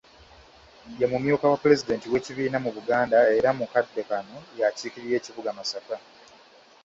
Ye 0.99 1.05
mumyuka 1.11 1.45
wa 1.51 1.57
Pulezidenti 1.63 2.05
w'ekibiina 2.11 2.57
mu 2.65 2.69
Buganda 2.75 3.17
era 3.37 3.49
mu 3.57 3.65
kadde 3.73 4.01
kano 4.09 4.37
y'akiikirira 4.59 5.15
ekibuga 5.17 5.49
Masaka. 5.57 5.95